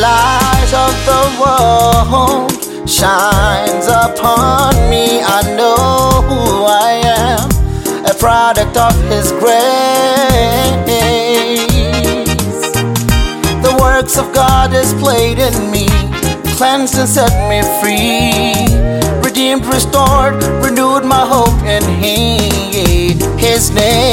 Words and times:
light 0.00 0.72
of 0.74 0.92
the 1.10 1.22
world 1.40 2.50
shines 2.88 3.86
upon 3.86 4.74
me. 4.90 5.22
I 5.22 5.42
know 5.56 6.22
who 6.28 6.64
I 6.64 7.00
am, 7.04 7.48
a 8.04 8.14
product 8.14 8.76
of 8.76 8.94
His 9.08 9.32
grace. 9.32 9.60
The 13.62 13.76
works 13.80 14.16
of 14.18 14.32
God 14.34 14.70
displayed 14.72 15.38
in 15.38 15.70
me, 15.70 15.88
cleansed 16.56 16.96
and 16.98 17.08
set 17.08 17.32
me 17.48 17.62
free. 17.80 18.54
Redeemed, 19.24 19.66
restored, 19.66 20.42
renewed 20.64 21.04
my 21.04 21.24
hope 21.26 21.62
in 21.64 21.82
Him. 22.02 23.38
His 23.38 23.70
name 23.70 24.09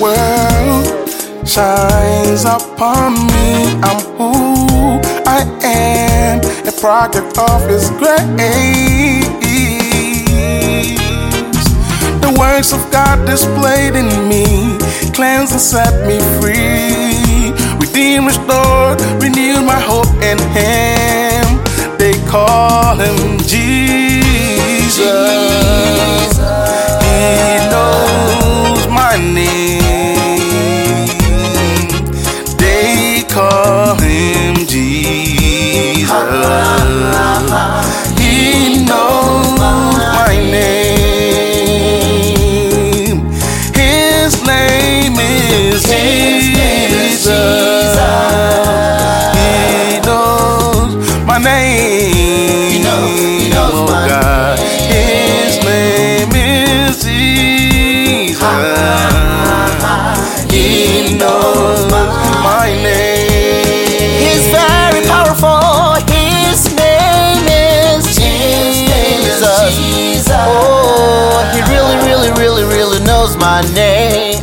world 0.00 0.86
shines 1.46 2.44
upon 2.44 3.14
me. 3.14 3.78
I'm 3.82 4.00
who 4.16 5.00
I 5.26 5.42
am, 5.62 6.40
a 6.66 6.72
product 6.72 7.38
of 7.38 7.68
His 7.68 7.90
grace. 7.98 8.20
The 12.20 12.36
works 12.38 12.72
of 12.72 12.90
God 12.92 13.26
displayed 13.26 13.94
in 13.96 14.08
me, 14.28 14.78
cleanse 15.12 15.52
and 15.52 15.60
set 15.60 16.06
me 16.06 16.18
free. 16.40 17.52
Redeemed, 17.80 18.26
restored, 18.26 19.00
renewed 19.22 19.64
my 19.64 19.80
hope 19.80 20.12
in 20.22 20.38
Him. 20.54 21.44
They 21.98 22.14
call 22.30 22.96
Him 22.96 23.39
He 60.50 61.16
knows 61.16 61.86
my 61.90 62.66
name. 62.82 64.18
He's 64.20 64.46
very 64.50 65.06
powerful. 65.06 65.94
His 66.10 66.74
name 66.74 67.46
is 67.46 68.16
Jesus. 68.16 69.46
Oh, 70.30 71.50
he 71.54 71.60
really, 71.72 71.96
really, 72.06 72.30
really, 72.40 72.64
really 72.64 73.00
knows 73.04 73.36
my 73.36 73.62
name. 73.74 74.42